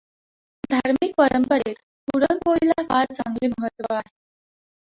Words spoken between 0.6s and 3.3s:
धामि॔क पंरपंरेत पुरणपोळीला फार